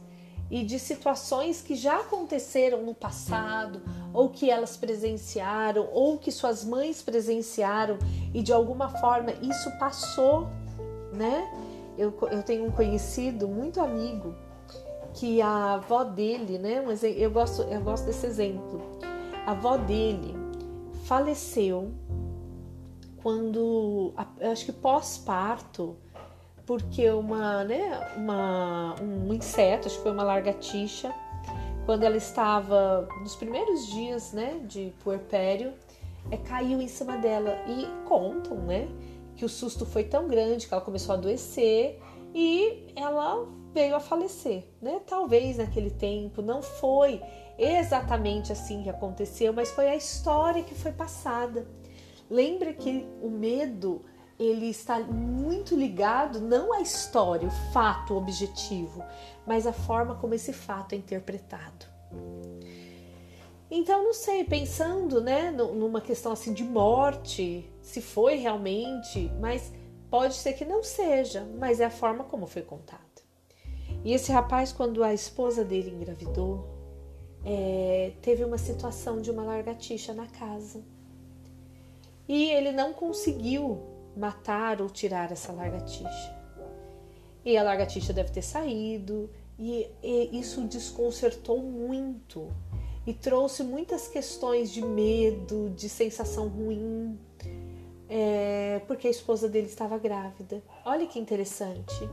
e 0.51 0.65
de 0.65 0.79
situações 0.79 1.63
que 1.63 1.75
já 1.75 2.01
aconteceram 2.01 2.83
no 2.83 2.95
passado, 2.95 3.81
ou 4.13 4.29
que 4.29 4.51
elas 4.51 4.77
presenciaram, 4.77 5.89
ou 5.93 6.19
que 6.19 6.33
suas 6.33 6.65
mães 6.65 7.01
presenciaram 7.01 7.99
e 8.35 8.43
de 8.43 8.53
alguma 8.53 8.89
forma 8.89 9.33
isso 9.41 9.71
passou, 9.79 10.49
né? 11.13 11.49
Eu, 11.97 12.13
eu 12.33 12.43
tenho 12.43 12.67
um 12.67 12.71
conhecido, 12.71 13.47
muito 13.47 13.81
amigo, 13.81 14.35
que 15.15 15.41
a 15.41 15.75
avó 15.75 16.03
dele, 16.03 16.59
né? 16.59 16.85
Eu 17.17 17.31
gosto, 17.31 17.63
eu 17.63 17.81
gosto 17.81 18.07
desse 18.07 18.27
exemplo. 18.27 18.81
A 19.47 19.53
avó 19.53 19.77
dele 19.77 20.35
faleceu 21.05 21.93
quando, 23.23 24.13
acho 24.51 24.65
que 24.65 24.73
pós-parto, 24.73 25.97
porque 26.71 27.11
uma, 27.11 27.65
né, 27.65 28.15
uma, 28.17 28.95
um 29.03 29.35
inseto, 29.35 29.89
acho 29.89 29.97
que 29.97 30.05
foi 30.05 30.13
uma 30.13 30.23
largatixa, 30.23 31.13
quando 31.85 32.05
ela 32.05 32.17
estava 32.17 33.09
nos 33.23 33.35
primeiros 33.35 33.89
dias, 33.89 34.33
né, 34.33 34.61
de 34.69 34.95
puerpério, 35.03 35.73
é, 36.31 36.37
caiu 36.37 36.81
em 36.81 36.87
cima 36.87 37.17
dela 37.17 37.59
e 37.67 37.89
contam, 38.09 38.57
né, 38.59 38.87
que 39.35 39.45
o 39.45 39.49
susto 39.49 39.85
foi 39.85 40.05
tão 40.05 40.29
grande 40.29 40.69
que 40.69 40.73
ela 40.73 40.81
começou 40.81 41.17
a 41.17 41.19
adoecer 41.19 41.99
e 42.33 42.87
ela 42.95 43.49
veio 43.75 43.97
a 43.97 44.01
falecer, 44.01 44.63
né? 44.81 45.01
Talvez 45.05 45.57
naquele 45.57 45.91
tempo 45.91 46.41
não 46.41 46.63
foi 46.63 47.21
exatamente 47.59 48.53
assim 48.53 48.85
que 48.85 48.91
aconteceu, 48.91 49.53
mas 49.53 49.73
foi 49.73 49.89
a 49.89 49.97
história 49.97 50.63
que 50.63 50.77
foi 50.77 50.93
passada. 50.93 51.67
Lembra 52.31 52.73
que 52.73 53.09
o 53.21 53.29
medo 53.29 54.03
ele 54.41 54.71
está 54.71 54.99
muito 54.99 55.77
ligado 55.77 56.41
não 56.41 56.73
à 56.73 56.81
história, 56.81 57.47
o 57.47 57.73
fato 57.73 58.17
objetivo, 58.17 59.05
mas 59.47 59.67
à 59.67 59.73
forma 59.73 60.15
como 60.15 60.33
esse 60.33 60.51
fato 60.51 60.95
é 60.95 60.97
interpretado. 60.97 61.85
Então, 63.71 64.03
não 64.03 64.15
sei, 64.15 64.43
pensando, 64.43 65.21
né, 65.21 65.51
numa 65.51 66.01
questão 66.01 66.33
assim 66.33 66.55
de 66.55 66.65
morte, 66.65 67.71
se 67.83 68.01
foi 68.01 68.37
realmente, 68.37 69.31
mas 69.39 69.71
pode 70.09 70.35
ser 70.35 70.55
que 70.55 70.65
não 70.65 70.83
seja, 70.83 71.47
mas 71.59 71.79
é 71.79 71.85
a 71.85 71.91
forma 71.91 72.25
como 72.25 72.47
foi 72.47 72.63
contado. 72.63 73.01
E 74.03 74.15
esse 74.15 74.33
rapaz, 74.33 74.73
quando 74.73 75.05
a 75.05 75.13
esposa 75.13 75.63
dele 75.63 75.91
engravidou, 75.91 76.67
é, 77.45 78.15
teve 78.23 78.43
uma 78.43 78.57
situação 78.57 79.21
de 79.21 79.31
uma 79.31 79.43
largatixa 79.43 80.15
na 80.15 80.27
casa. 80.27 80.83
E 82.27 82.51
ele 82.51 82.73
não 82.73 82.95
conseguiu 82.95 83.90
matar 84.17 84.81
ou 84.81 84.89
tirar 84.89 85.31
essa 85.33 85.53
largatixa. 85.53 86.39
E 87.45 87.57
a 87.57 87.63
largatixa 87.63 88.13
deve 88.13 88.31
ter 88.31 88.43
saído, 88.43 89.31
e, 89.59 89.87
e 90.03 90.39
isso 90.39 90.63
desconcertou 90.63 91.63
muito 91.63 92.49
e 93.07 93.15
trouxe 93.15 93.63
muitas 93.63 94.09
questões 94.09 94.71
de 94.71 94.83
medo, 94.83 95.71
de 95.71 95.89
sensação 95.89 96.49
ruim, 96.49 97.19
é, 98.09 98.81
porque 98.87 99.07
a 99.07 99.11
esposa 99.11 99.49
dele 99.49 99.67
estava 99.67 99.99
grávida. 99.99 100.63
Olha 100.85 101.07
que 101.07 101.19
interessante. 101.19 102.09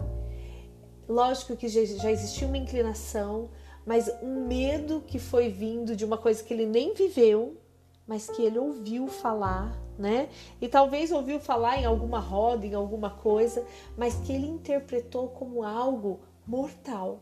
Lógico 1.07 1.55
que 1.55 1.67
já, 1.67 1.83
já 1.85 2.11
existia 2.11 2.47
uma 2.47 2.57
inclinação, 2.57 3.49
mas 3.85 4.09
um 4.21 4.45
medo 4.45 5.03
que 5.05 5.19
foi 5.19 5.49
vindo 5.49 5.95
de 5.95 6.03
uma 6.03 6.17
coisa 6.17 6.43
que 6.43 6.53
ele 6.53 6.65
nem 6.65 6.93
viveu, 6.93 7.57
mas 8.05 8.29
que 8.29 8.41
ele 8.41 8.59
ouviu 8.59 9.07
falar, 9.07 9.77
né? 9.97 10.29
E 10.61 10.67
talvez 10.67 11.11
ouviu 11.11 11.39
falar 11.39 11.77
em 11.77 11.85
alguma 11.85 12.19
roda, 12.19 12.65
em 12.65 12.73
alguma 12.73 13.09
coisa, 13.09 13.65
mas 13.97 14.15
que 14.15 14.31
ele 14.31 14.47
interpretou 14.47 15.29
como 15.29 15.63
algo 15.63 16.19
mortal. 16.45 17.19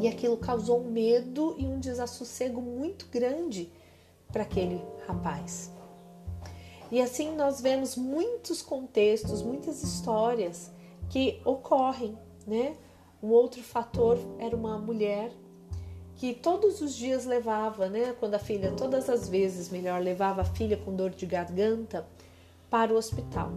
E 0.00 0.08
aquilo 0.08 0.36
causou 0.36 0.80
um 0.80 0.90
medo 0.90 1.54
e 1.56 1.64
um 1.64 1.78
desassossego 1.78 2.60
muito 2.60 3.06
grande 3.06 3.70
para 4.32 4.42
aquele 4.42 4.82
rapaz. 5.06 5.72
E 6.90 7.00
assim 7.00 7.36
nós 7.36 7.60
vemos 7.60 7.96
muitos 7.96 8.62
contextos, 8.62 9.42
muitas 9.42 9.82
histórias 9.82 10.70
que 11.10 11.40
ocorrem, 11.44 12.18
né? 12.46 12.76
Um 13.22 13.28
outro 13.28 13.62
fator 13.62 14.18
era 14.38 14.56
uma 14.56 14.78
mulher 14.78 15.32
que 16.18 16.34
todos 16.34 16.80
os 16.80 16.94
dias 16.94 17.24
levava, 17.24 17.88
né, 17.88 18.14
quando 18.18 18.34
a 18.34 18.40
filha, 18.40 18.72
todas 18.72 19.08
as 19.08 19.28
vezes, 19.28 19.70
melhor, 19.70 20.02
levava 20.02 20.42
a 20.42 20.44
filha 20.44 20.76
com 20.76 20.94
dor 20.94 21.10
de 21.10 21.24
garganta 21.24 22.04
para 22.68 22.92
o 22.92 22.96
hospital. 22.96 23.52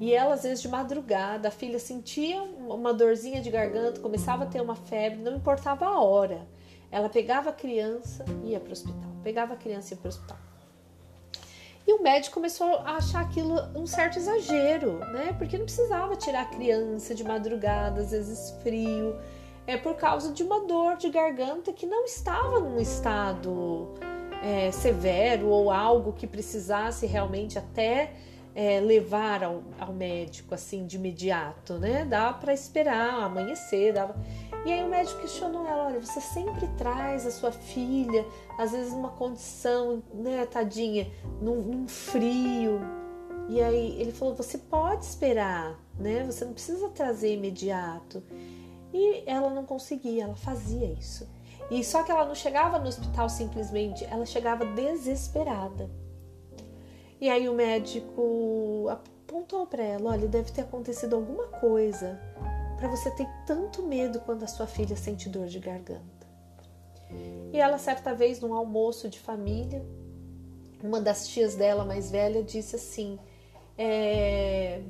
E 0.00 0.12
ela, 0.12 0.34
às 0.34 0.42
vezes, 0.42 0.60
de 0.60 0.68
madrugada, 0.68 1.46
a 1.46 1.50
filha 1.50 1.78
sentia 1.78 2.42
uma 2.42 2.92
dorzinha 2.92 3.40
de 3.40 3.50
garganta, 3.50 4.00
começava 4.00 4.44
a 4.44 4.46
ter 4.46 4.60
uma 4.60 4.74
febre, 4.74 5.20
não 5.20 5.36
importava 5.36 5.86
a 5.86 6.02
hora. 6.02 6.44
Ela 6.90 7.08
pegava 7.08 7.50
a 7.50 7.52
criança 7.52 8.24
e 8.42 8.48
ia 8.48 8.58
para 8.58 8.70
o 8.70 8.72
hospital. 8.72 9.10
Pegava 9.22 9.54
a 9.54 9.56
criança 9.56 9.92
e 9.92 9.96
ia 9.96 10.00
para 10.00 10.06
o 10.06 10.08
hospital. 10.08 10.38
E 11.86 11.92
o 11.92 12.02
médico 12.02 12.34
começou 12.34 12.78
a 12.78 12.96
achar 12.96 13.20
aquilo 13.20 13.54
um 13.76 13.86
certo 13.86 14.18
exagero, 14.18 14.98
né? 15.12 15.34
Porque 15.38 15.56
não 15.56 15.66
precisava 15.66 16.16
tirar 16.16 16.42
a 16.42 16.46
criança 16.46 17.14
de 17.14 17.22
madrugada, 17.22 18.00
às 18.00 18.10
vezes 18.10 18.50
frio. 18.62 19.14
É 19.66 19.76
por 19.76 19.94
causa 19.94 20.32
de 20.32 20.42
uma 20.42 20.66
dor 20.66 20.96
de 20.96 21.08
garganta 21.10 21.72
que 21.72 21.86
não 21.86 22.04
estava 22.04 22.58
num 22.60 22.80
estado 22.80 23.94
é, 24.42 24.70
severo 24.72 25.48
ou 25.48 25.70
algo 25.70 26.12
que 26.12 26.26
precisasse 26.26 27.06
realmente 27.06 27.58
até 27.58 28.14
é, 28.54 28.80
levar 28.80 29.44
ao, 29.44 29.62
ao, 29.78 29.92
médico 29.92 30.54
assim 30.54 30.86
de 30.86 30.96
imediato, 30.96 31.74
né? 31.74 32.04
Dá 32.04 32.32
para 32.32 32.52
esperar 32.52 33.22
amanhecer, 33.22 33.92
dava. 33.92 34.16
E 34.64 34.72
aí 34.72 34.82
o 34.82 34.88
médico 34.88 35.20
questionou 35.20 35.66
ela: 35.66 35.86
olha, 35.86 36.00
você 36.00 36.20
sempre 36.20 36.66
traz 36.76 37.26
a 37.26 37.30
sua 37.30 37.52
filha, 37.52 38.24
às 38.58 38.72
vezes 38.72 38.92
numa 38.92 39.10
condição, 39.10 40.02
né, 40.12 40.46
tadinha, 40.46 41.10
num, 41.40 41.62
num 41.62 41.88
frio. 41.88 42.80
E 43.48 43.62
aí 43.62 44.00
ele 44.00 44.12
falou: 44.12 44.34
você 44.34 44.58
pode 44.58 45.04
esperar, 45.04 45.78
né? 45.98 46.24
Você 46.24 46.44
não 46.44 46.52
precisa 46.52 46.88
trazer 46.88 47.32
imediato. 47.34 48.22
E 48.92 49.22
ela 49.26 49.50
não 49.50 49.64
conseguia, 49.64 50.24
ela 50.24 50.34
fazia 50.34 50.86
isso. 50.86 51.28
E 51.70 51.84
só 51.84 52.02
que 52.02 52.10
ela 52.10 52.24
não 52.24 52.34
chegava 52.34 52.78
no 52.78 52.88
hospital 52.88 53.28
simplesmente, 53.28 54.04
ela 54.04 54.26
chegava 54.26 54.64
desesperada. 54.64 55.88
E 57.20 57.28
aí 57.28 57.48
o 57.48 57.54
médico 57.54 58.88
apontou 58.88 59.66
para 59.66 59.82
ela: 59.82 60.10
olha, 60.10 60.26
deve 60.26 60.50
ter 60.50 60.62
acontecido 60.62 61.14
alguma 61.14 61.46
coisa 61.46 62.18
para 62.76 62.88
você 62.88 63.10
ter 63.10 63.28
tanto 63.46 63.82
medo 63.82 64.20
quando 64.20 64.42
a 64.42 64.48
sua 64.48 64.66
filha 64.66 64.96
sente 64.96 65.28
dor 65.28 65.46
de 65.46 65.60
garganta. 65.60 66.26
E 67.52 67.58
ela, 67.58 67.78
certa 67.78 68.14
vez, 68.14 68.40
num 68.40 68.54
almoço 68.54 69.08
de 69.08 69.18
família, 69.18 69.84
uma 70.82 71.00
das 71.00 71.28
tias 71.28 71.54
dela 71.54 71.84
mais 71.84 72.10
velha 72.10 72.42
disse 72.42 72.76
assim: 72.76 73.18
é, 73.76 74.82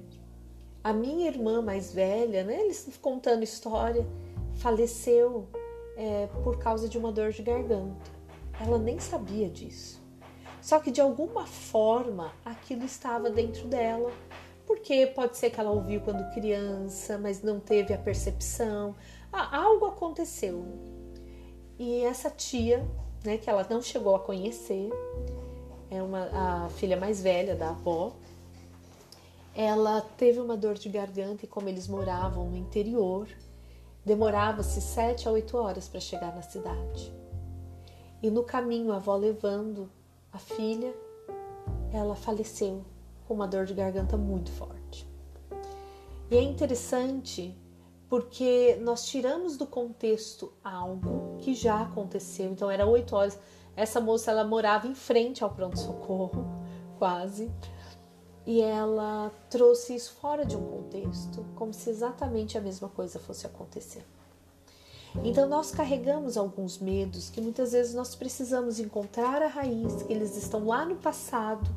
a 0.82 0.92
minha 0.92 1.28
irmã 1.28 1.60
mais 1.60 1.92
velha, 1.92 2.42
né, 2.44 2.60
eles 2.62 2.88
contando 3.00 3.42
história, 3.42 4.06
faleceu 4.56 5.48
é, 5.96 6.28
por 6.42 6.58
causa 6.58 6.88
de 6.88 6.96
uma 6.96 7.12
dor 7.12 7.30
de 7.32 7.42
garganta. 7.42 8.10
Ela 8.60 8.78
nem 8.78 8.98
sabia 8.98 9.48
disso. 9.48 10.00
Só 10.60 10.78
que 10.78 10.90
de 10.90 11.00
alguma 11.00 11.46
forma 11.46 12.32
aquilo 12.44 12.84
estava 12.84 13.30
dentro 13.30 13.66
dela, 13.66 14.10
porque 14.66 15.06
pode 15.06 15.36
ser 15.36 15.50
que 15.50 15.58
ela 15.58 15.70
ouviu 15.70 16.00
quando 16.00 16.32
criança, 16.32 17.18
mas 17.18 17.42
não 17.42 17.58
teve 17.58 17.92
a 17.92 17.98
percepção. 17.98 18.94
Ah, 19.32 19.58
algo 19.58 19.86
aconteceu. 19.86 20.64
E 21.78 22.04
essa 22.04 22.30
tia, 22.30 22.86
né, 23.24 23.38
que 23.38 23.48
ela 23.48 23.66
não 23.68 23.80
chegou 23.80 24.14
a 24.14 24.20
conhecer, 24.20 24.90
é 25.90 26.02
uma 26.02 26.28
a 26.32 26.68
filha 26.70 26.96
mais 26.96 27.22
velha 27.22 27.54
da 27.56 27.70
avó. 27.70 28.12
Ela 29.54 30.00
teve 30.16 30.40
uma 30.40 30.56
dor 30.56 30.74
de 30.74 30.88
garganta 30.88 31.44
e 31.44 31.48
como 31.48 31.68
eles 31.68 31.88
moravam 31.88 32.48
no 32.48 32.56
interior, 32.56 33.28
demorava-se 34.04 34.80
sete 34.80 35.28
a 35.28 35.32
oito 35.32 35.56
horas 35.56 35.88
para 35.88 36.00
chegar 36.00 36.34
na 36.34 36.42
cidade. 36.42 37.12
E 38.22 38.30
no 38.30 38.42
caminho 38.42 38.92
a 38.92 38.96
avó 38.96 39.16
levando 39.16 39.90
a 40.32 40.38
filha, 40.38 40.94
ela 41.92 42.14
faleceu 42.14 42.84
com 43.26 43.34
uma 43.34 43.48
dor 43.48 43.66
de 43.66 43.74
garganta 43.74 44.16
muito 44.16 44.50
forte. 44.52 45.08
E 46.30 46.36
é 46.36 46.42
interessante 46.42 47.56
porque 48.08 48.76
nós 48.82 49.06
tiramos 49.06 49.56
do 49.56 49.66
contexto 49.66 50.52
algo 50.64 51.36
que 51.38 51.54
já 51.54 51.82
aconteceu. 51.82 52.50
Então 52.50 52.70
era 52.70 52.86
oito 52.86 53.14
horas. 53.14 53.38
Essa 53.76 54.00
moça 54.00 54.30
ela 54.30 54.44
morava 54.44 54.86
em 54.86 54.94
frente 54.94 55.42
ao 55.42 55.50
pronto 55.50 55.78
socorro, 55.78 56.44
quase, 56.98 57.50
e 58.46 58.60
ela 58.60 59.30
trouxe 59.48 59.94
isso 59.94 60.14
fora 60.14 60.44
de 60.44 60.56
um 60.56 60.66
contexto, 60.66 61.44
como 61.54 61.72
se 61.72 61.90
exatamente 61.90 62.56
a 62.56 62.60
mesma 62.60 62.88
coisa 62.88 63.18
fosse 63.18 63.46
acontecer. 63.46 64.04
Então 65.24 65.48
nós 65.48 65.72
carregamos 65.72 66.36
alguns 66.36 66.78
medos 66.78 67.30
que 67.30 67.40
muitas 67.40 67.72
vezes 67.72 67.94
nós 67.94 68.14
precisamos 68.14 68.78
encontrar 68.78 69.42
a 69.42 69.48
raiz, 69.48 70.02
que 70.02 70.12
eles 70.12 70.36
estão 70.36 70.66
lá 70.66 70.84
no 70.84 70.96
passado. 70.96 71.68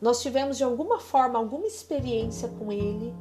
Nós 0.00 0.20
tivemos 0.20 0.58
de 0.58 0.64
alguma 0.64 1.00
forma 1.00 1.38
alguma 1.38 1.66
experiência 1.66 2.48
com 2.48 2.70
ele, 2.70 3.14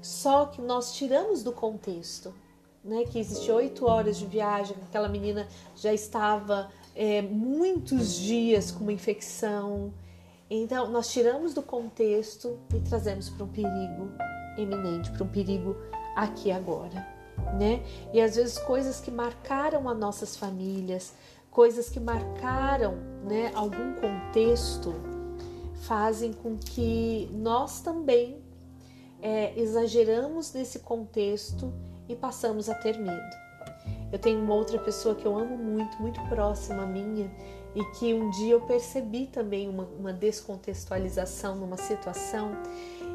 só 0.00 0.46
que 0.46 0.62
nós 0.62 0.94
tiramos 0.94 1.42
do 1.42 1.52
contexto, 1.52 2.34
né? 2.82 3.04
Que 3.04 3.18
existe 3.18 3.50
oito 3.52 3.86
horas 3.86 4.16
de 4.16 4.26
viagem, 4.26 4.76
aquela 4.88 5.08
menina 5.08 5.46
já 5.76 5.92
estava 5.92 6.70
é, 6.94 7.20
muitos 7.20 8.16
dias 8.16 8.70
com 8.70 8.80
uma 8.80 8.92
infecção. 8.92 9.92
Então 10.54 10.90
nós 10.90 11.10
tiramos 11.10 11.54
do 11.54 11.62
contexto 11.62 12.58
e 12.74 12.80
trazemos 12.80 13.30
para 13.30 13.44
um 13.44 13.48
perigo 13.48 14.10
eminente, 14.58 15.10
para 15.10 15.24
um 15.24 15.28
perigo 15.28 15.76
aqui 16.16 16.50
agora 16.50 17.22
né? 17.54 17.82
E 18.12 18.20
às 18.20 18.36
vezes 18.36 18.58
coisas 18.58 19.00
que 19.00 19.10
marcaram 19.10 19.88
as 19.88 19.98
nossas 19.98 20.36
famílias, 20.36 21.14
coisas 21.50 21.88
que 21.88 22.00
marcaram, 22.00 22.96
né, 23.24 23.50
algum 23.54 23.94
contexto, 23.94 24.94
fazem 25.82 26.32
com 26.32 26.56
que 26.56 27.28
nós 27.32 27.80
também 27.80 28.38
é, 29.20 29.58
exageramos 29.58 30.52
nesse 30.52 30.80
contexto 30.80 31.72
e 32.08 32.14
passamos 32.14 32.68
a 32.68 32.74
ter 32.74 32.98
medo. 32.98 33.42
Eu 34.10 34.18
tenho 34.18 34.40
uma 34.40 34.54
outra 34.54 34.78
pessoa 34.78 35.14
que 35.14 35.26
eu 35.26 35.36
amo 35.36 35.56
muito, 35.56 36.00
muito 36.00 36.20
próxima 36.28 36.86
minha, 36.86 37.30
e 37.74 37.84
que 37.96 38.12
um 38.12 38.30
dia 38.30 38.52
eu 38.52 38.60
percebi 38.60 39.26
também 39.26 39.68
uma, 39.68 39.84
uma 39.84 40.12
descontextualização 40.12 41.56
numa 41.56 41.76
situação 41.76 42.52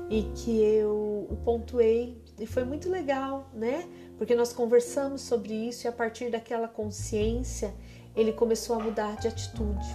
e 0.09 0.23
que 0.35 0.61
eu 0.61 1.27
o 1.29 1.37
pontuei 1.43 2.21
e 2.39 2.45
foi 2.45 2.63
muito 2.63 2.89
legal, 2.89 3.49
né? 3.53 3.87
porque 4.17 4.35
nós 4.35 4.51
conversamos 4.51 5.21
sobre 5.21 5.53
isso 5.53 5.85
e 5.85 5.87
a 5.87 5.91
partir 5.91 6.31
daquela 6.31 6.67
consciência 6.67 7.73
ele 8.15 8.33
começou 8.33 8.75
a 8.75 8.79
mudar 8.79 9.15
de 9.17 9.27
atitude, 9.27 9.85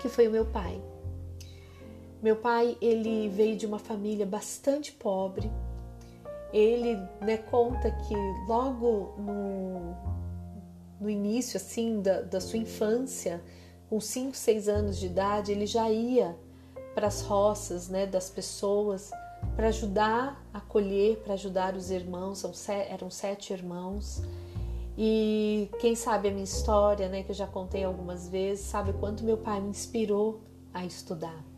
que 0.00 0.08
foi 0.08 0.26
o 0.26 0.30
meu 0.30 0.44
pai. 0.44 0.82
Meu 2.20 2.36
pai 2.36 2.76
ele 2.80 3.28
veio 3.28 3.56
de 3.56 3.64
uma 3.64 3.78
família 3.78 4.26
bastante 4.26 4.92
pobre. 4.92 5.50
Ele 6.52 6.96
né, 7.20 7.36
conta 7.36 7.92
que 7.92 8.14
logo 8.48 9.14
no, 9.18 9.94
no 11.00 11.08
início 11.08 11.56
assim 11.56 12.02
da, 12.02 12.20
da 12.20 12.40
sua 12.40 12.58
infância, 12.58 13.42
com 13.88 14.00
5, 14.00 14.36
6 14.36 14.68
anos 14.68 14.98
de 14.98 15.06
idade, 15.06 15.50
ele 15.50 15.66
já 15.66 15.90
ia 15.90 16.36
para 16.94 17.06
as 17.06 17.22
roças 17.22 17.88
né, 17.88 18.06
das 18.06 18.28
pessoas 18.28 19.10
para 19.56 19.68
ajudar 19.68 20.44
a 20.52 20.60
colher, 20.60 21.18
para 21.18 21.34
ajudar 21.34 21.74
os 21.74 21.90
irmãos, 21.90 22.44
eram 22.88 23.10
sete 23.10 23.52
irmãos. 23.52 24.22
E 24.96 25.70
quem 25.80 25.94
sabe 25.94 26.28
a 26.28 26.30
minha 26.30 26.44
história, 26.44 27.08
né, 27.08 27.22
que 27.22 27.30
eu 27.30 27.34
já 27.34 27.46
contei 27.46 27.84
algumas 27.84 28.28
vezes, 28.28 28.66
sabe 28.66 28.92
quanto 28.92 29.24
meu 29.24 29.38
pai 29.38 29.60
me 29.60 29.70
inspirou 29.70 30.42
a 30.74 30.84
estudar. 30.84 31.49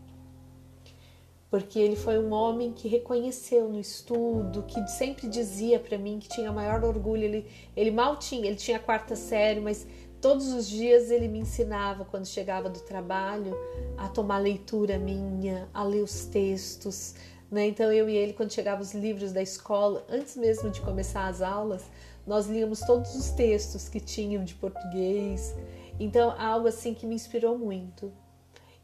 Porque 1.53 1.79
ele 1.79 1.97
foi 1.97 2.19
um 2.19 2.33
homem 2.33 2.73
que 2.73 2.89
reconheceu 2.89 3.69
no 3.69 3.79
estudo, 3.79 4.63
que 4.63 4.89
sempre 4.89 5.29
dizia 5.29 5.79
para 5.79 5.99
mim 5.99 6.19
que 6.19 6.27
tinha 6.27 6.51
maior 6.51 6.83
orgulho. 6.83 7.25
Ele, 7.25 7.47
ele 7.77 7.91
mal 7.91 8.17
tinha, 8.17 8.47
ele 8.47 8.57
tinha 8.57 8.79
a 8.79 8.81
quarta 8.81 9.15
série, 9.15 9.61
mas 9.61 9.87
todos 10.19 10.51
os 10.55 10.67
dias 10.67 11.11
ele 11.11 11.29
me 11.29 11.41
ensinava, 11.41 12.07
quando 12.07 12.25
chegava 12.25 12.71
do 12.71 12.81
trabalho, 12.81 13.55
a 13.99 14.09
tomar 14.09 14.39
leitura 14.39 14.99
minha, 14.99 15.69
a 15.75 15.85
ler 15.85 16.03
os 16.03 16.25
textos, 16.25 17.17
né? 17.51 17.67
Então 17.67 17.93
eu 17.93 18.09
e 18.09 18.17
ele, 18.17 18.33
quando 18.33 18.51
chegavam 18.51 18.81
os 18.81 18.95
livros 18.95 19.31
da 19.31 19.43
escola, 19.43 20.07
antes 20.09 20.39
mesmo 20.39 20.71
de 20.71 20.81
começar 20.81 21.27
as 21.27 21.43
aulas, 21.43 21.85
nós 22.27 22.47
líamos 22.47 22.81
todos 22.81 23.15
os 23.15 23.29
textos 23.29 23.91
que 23.91 24.01
tinham 24.01 24.43
de 24.43 24.55
português. 24.55 25.55
Então 26.01 26.35
algo 26.41 26.67
assim 26.67 26.95
que 26.95 27.07
me 27.07 27.15
inspirou 27.15 27.59
muito. 27.59 28.11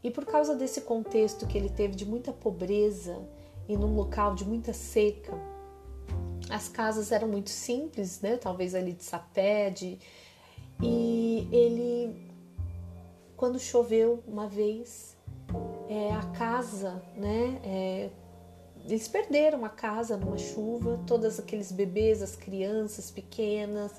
E 0.02 0.10
por 0.10 0.24
causa 0.24 0.54
desse 0.54 0.82
contexto 0.82 1.46
que 1.46 1.58
ele 1.58 1.68
teve 1.68 1.94
de 1.94 2.06
muita 2.06 2.32
pobreza 2.32 3.18
e 3.68 3.76
num 3.76 3.94
local 3.94 4.34
de 4.34 4.44
muita 4.44 4.72
seca, 4.72 5.32
as 6.48 6.68
casas 6.68 7.12
eram 7.12 7.28
muito 7.28 7.50
simples, 7.50 8.20
né? 8.20 8.36
Talvez 8.36 8.74
ali 8.74 8.92
de 8.92 9.04
sapé, 9.04 9.70
de... 9.70 9.98
e 10.80 11.48
ele, 11.52 12.30
quando 13.36 13.58
choveu 13.58 14.22
uma 14.26 14.46
vez, 14.46 15.16
é, 15.88 16.12
a 16.12 16.22
casa, 16.32 17.02
né? 17.16 17.60
É, 17.64 18.10
eles 18.84 19.08
perderam 19.08 19.64
a 19.64 19.68
casa 19.68 20.16
numa 20.16 20.38
chuva, 20.38 20.98
todos 21.06 21.38
aqueles 21.38 21.70
bebês, 21.70 22.22
as 22.22 22.34
crianças 22.34 23.10
pequenas, 23.10 23.92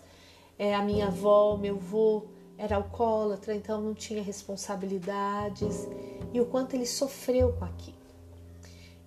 é, 0.57 0.73
a 0.73 0.81
minha 0.81 1.07
avó, 1.07 1.55
meu 1.57 1.75
avô 1.75 2.23
era 2.59 2.75
alcoólatra, 2.75 3.55
então 3.55 3.79
não 3.79 3.93
tinha 3.93 4.21
responsabilidades 4.21 5.87
e 6.33 6.41
o 6.41 6.45
quanto 6.45 6.75
ele 6.75 6.85
sofreu 6.85 7.53
com 7.53 7.63
aquilo. 7.63 7.97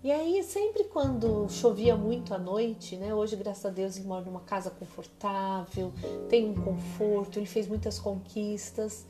E 0.02 0.10
aí, 0.10 0.42
sempre 0.42 0.84
quando 0.84 1.46
chovia 1.48 1.94
muito 1.94 2.34
à 2.34 2.38
noite, 2.38 2.96
né? 2.96 3.14
Hoje, 3.14 3.36
graças 3.36 3.64
a 3.64 3.68
Deus, 3.68 3.96
ele 3.96 4.08
mora 4.08 4.24
numa 4.24 4.40
casa 4.40 4.70
confortável, 4.70 5.92
tem 6.28 6.48
um 6.48 6.54
conforto, 6.54 7.38
ele 7.38 7.46
fez 7.46 7.68
muitas 7.68 8.00
conquistas. 8.00 9.06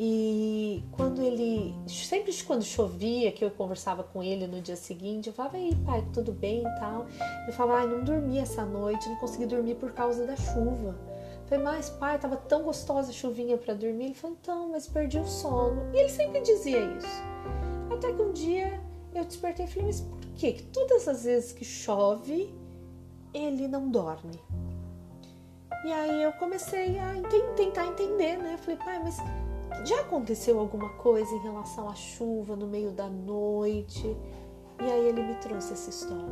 E 0.00 0.82
quando 0.90 1.22
ele, 1.22 1.72
sempre 1.86 2.32
quando 2.42 2.64
chovia, 2.64 3.30
que 3.30 3.44
eu 3.44 3.50
conversava 3.50 4.02
com 4.02 4.24
ele 4.24 4.48
no 4.48 4.60
dia 4.60 4.74
seguinte, 4.74 5.28
eu 5.28 5.32
falava, 5.32 5.56
ei 5.56 5.76
pai, 5.86 6.04
tudo 6.12 6.32
bem 6.32 6.62
e 6.62 6.80
tal. 6.80 7.06
Ele 7.44 7.52
falava, 7.52 7.80
ai, 7.80 7.86
não 7.86 8.02
dormi 8.02 8.38
essa 8.38 8.64
noite, 8.64 9.08
não 9.08 9.16
consegui 9.16 9.46
dormir 9.46 9.76
por 9.76 9.92
causa 9.92 10.26
da 10.26 10.34
chuva. 10.34 11.13
Falei, 11.46 11.64
mas 11.64 11.90
pai, 11.90 12.18
tava 12.18 12.36
tão 12.36 12.62
gostosa 12.62 13.10
a 13.10 13.12
chuvinha 13.12 13.56
para 13.56 13.74
dormir. 13.74 14.06
Ele 14.06 14.14
falou, 14.14 14.36
então, 14.40 14.70
mas 14.70 14.86
perdi 14.86 15.18
o 15.18 15.26
sono. 15.26 15.82
E 15.92 15.98
ele 15.98 16.08
sempre 16.08 16.40
dizia 16.40 16.80
isso. 16.80 17.22
Até 17.92 18.12
que 18.12 18.22
um 18.22 18.32
dia 18.32 18.80
eu 19.14 19.24
despertei 19.24 19.66
e 19.66 19.68
falei, 19.68 19.86
mas 19.86 20.00
por 20.00 20.20
que? 20.36 20.52
que 20.52 20.62
todas 20.64 21.06
as 21.06 21.24
vezes 21.24 21.52
que 21.52 21.64
chove, 21.64 22.52
ele 23.32 23.68
não 23.68 23.90
dorme? 23.90 24.40
E 25.84 25.92
aí 25.92 26.22
eu 26.22 26.32
comecei 26.32 26.98
a 26.98 27.12
tentar 27.56 27.86
entender, 27.86 28.38
né? 28.38 28.56
Falei, 28.56 28.78
pai, 28.78 28.98
mas 29.02 29.18
já 29.84 30.00
aconteceu 30.00 30.58
alguma 30.58 30.88
coisa 30.94 31.30
em 31.34 31.42
relação 31.42 31.88
à 31.88 31.94
chuva 31.94 32.56
no 32.56 32.66
meio 32.66 32.90
da 32.90 33.06
noite? 33.06 34.16
E 34.80 34.84
aí 34.90 35.08
ele 35.08 35.22
me 35.22 35.34
trouxe 35.36 35.72
essa 35.72 35.90
história. 35.90 36.24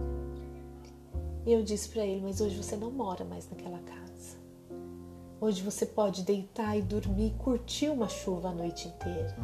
E 1.45 1.53
eu 1.53 1.63
disse 1.63 1.89
para 1.89 2.05
ele: 2.05 2.23
Mas 2.23 2.41
hoje 2.41 2.57
você 2.57 2.77
não 2.77 2.91
mora 2.91 3.25
mais 3.25 3.49
naquela 3.51 3.79
casa. 3.81 4.02
Hoje 5.43 5.61
você 5.61 5.85
pode 5.85 6.23
deitar 6.23 6.79
e 6.79 6.83
dormir, 6.83 7.35
curtir 7.37 7.89
uma 7.89 8.09
chuva 8.09 8.51
a 8.51 8.55
noite 8.55 8.87
inteira. 8.87 9.35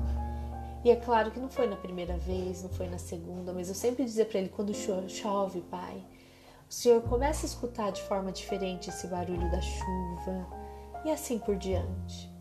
E 0.84 0.92
é 0.92 0.94
claro 0.94 1.32
que 1.32 1.40
não 1.40 1.48
foi 1.48 1.66
na 1.66 1.74
primeira 1.74 2.16
vez, 2.16 2.62
não 2.62 2.70
foi 2.70 2.88
na 2.88 2.98
segunda, 2.98 3.52
mas 3.52 3.68
eu 3.68 3.74
sempre 3.74 4.04
dizia 4.04 4.24
para 4.24 4.38
ele: 4.38 4.48
quando 4.48 4.72
chove, 4.72 5.61
pai, 5.62 6.00
o 6.70 6.72
senhor 6.72 7.02
começa 7.02 7.44
a 7.44 7.48
escutar 7.48 7.90
de 7.90 8.00
forma 8.02 8.30
diferente 8.30 8.88
esse 8.90 9.08
barulho 9.08 9.50
da 9.50 9.61
chuva 9.61 10.46
e 11.04 11.11
assim 11.11 11.37
por 11.37 11.56
diante. 11.56 12.32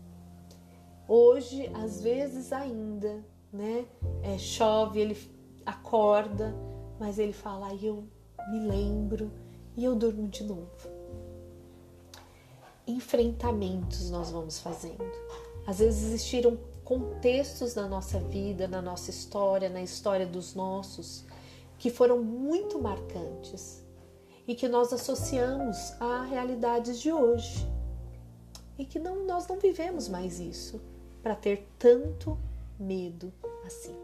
Hoje, 1.08 1.68
às 1.74 2.00
vezes 2.00 2.52
ainda, 2.52 3.26
né? 3.52 3.86
É, 4.22 4.38
chove, 4.38 5.00
ele 5.00 5.18
acorda, 5.66 6.54
mas 6.96 7.18
ele 7.18 7.32
fala, 7.32 7.66
aí 7.66 7.84
eu 7.84 8.06
me 8.52 8.60
lembro 8.60 9.32
e 9.76 9.82
eu 9.82 9.96
durmo 9.96 10.28
de 10.28 10.44
novo. 10.44 10.97
Enfrentamentos 12.88 14.10
nós 14.10 14.30
vamos 14.30 14.58
fazendo. 14.58 15.12
Às 15.66 15.78
vezes 15.78 16.04
existiram 16.04 16.58
contextos 16.82 17.74
na 17.74 17.86
nossa 17.86 18.18
vida, 18.18 18.66
na 18.66 18.80
nossa 18.80 19.10
história, 19.10 19.68
na 19.68 19.82
história 19.82 20.26
dos 20.26 20.54
nossos, 20.54 21.22
que 21.78 21.90
foram 21.90 22.22
muito 22.22 22.80
marcantes 22.80 23.84
e 24.46 24.54
que 24.54 24.66
nós 24.66 24.90
associamos 24.90 25.76
a 26.00 26.22
realidades 26.22 26.98
de 26.98 27.12
hoje 27.12 27.68
e 28.78 28.86
que 28.86 28.98
não, 28.98 29.26
nós 29.26 29.46
não 29.46 29.58
vivemos 29.58 30.08
mais 30.08 30.40
isso 30.40 30.80
para 31.22 31.34
ter 31.34 31.68
tanto 31.78 32.38
medo 32.80 33.30
assim, 33.66 33.94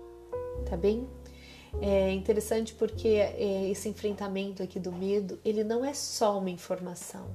tá 0.68 0.76
bem? 0.76 1.08
É 1.80 2.12
interessante 2.12 2.74
porque 2.74 3.08
é, 3.08 3.70
esse 3.70 3.88
enfrentamento 3.88 4.62
aqui 4.62 4.78
do 4.78 4.92
medo, 4.92 5.40
ele 5.42 5.64
não 5.64 5.82
é 5.82 5.94
só 5.94 6.38
uma 6.38 6.50
informação, 6.50 7.26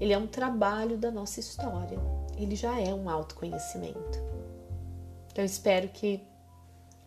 ele 0.00 0.12
é 0.12 0.18
um 0.18 0.26
trabalho 0.26 0.96
da 0.96 1.10
nossa 1.10 1.38
história, 1.38 1.98
ele 2.36 2.56
já 2.56 2.80
é 2.80 2.92
um 2.94 3.08
autoconhecimento. 3.08 4.18
Então, 5.30 5.44
espero 5.44 5.88
que 5.88 6.22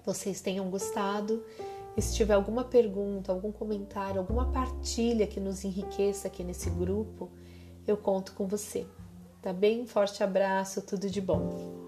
vocês 0.05 0.41
tenham 0.41 0.69
gostado 0.69 1.43
E 1.95 2.01
se 2.01 2.15
tiver 2.15 2.33
alguma 2.33 2.63
pergunta, 2.63 3.31
algum 3.31 3.51
comentário, 3.51 4.19
alguma 4.19 4.51
partilha 4.51 5.27
que 5.27 5.39
nos 5.39 5.63
enriqueça 5.63 6.27
aqui 6.27 6.43
nesse 6.43 6.69
grupo, 6.69 7.29
eu 7.85 7.95
conto 7.95 8.33
com 8.33 8.47
você. 8.47 8.87
Tá 9.41 9.53
bem? 9.53 9.85
Forte 9.85 10.23
abraço, 10.23 10.81
tudo 10.81 11.09
de 11.09 11.21
bom. 11.21 11.82